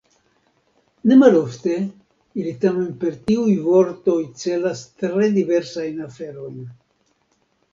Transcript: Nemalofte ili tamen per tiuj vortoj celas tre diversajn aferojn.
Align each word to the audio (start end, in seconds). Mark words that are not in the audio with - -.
Nemalofte 1.09 1.75
ili 2.43 2.53
tamen 2.63 2.87
per 3.03 3.19
tiuj 3.27 3.53
vortoj 3.67 4.17
celas 4.45 4.83
tre 5.03 5.29
diversajn 5.37 6.01
aferojn. 6.09 6.59